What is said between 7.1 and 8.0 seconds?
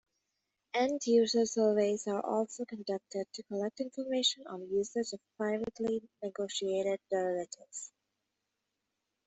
derivatives.